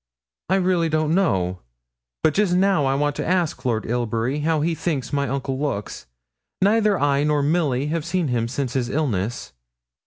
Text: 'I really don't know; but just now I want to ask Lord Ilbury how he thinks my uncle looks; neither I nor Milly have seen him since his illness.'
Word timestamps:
'I 0.49 0.55
really 0.55 0.89
don't 0.89 1.13
know; 1.13 1.59
but 2.23 2.33
just 2.33 2.55
now 2.55 2.87
I 2.87 2.95
want 2.95 3.15
to 3.17 3.23
ask 3.23 3.63
Lord 3.63 3.85
Ilbury 3.85 4.39
how 4.39 4.61
he 4.61 4.73
thinks 4.73 5.13
my 5.13 5.29
uncle 5.29 5.59
looks; 5.59 6.07
neither 6.59 6.99
I 6.99 7.23
nor 7.23 7.43
Milly 7.43 7.85
have 7.93 8.03
seen 8.03 8.29
him 8.29 8.47
since 8.47 8.73
his 8.73 8.89
illness.' 8.89 9.53